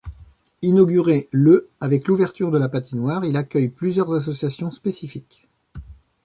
[0.63, 5.47] Inauguré le avec l'ouverture de la patinoire, il accueille plusieurs associations spécifiques.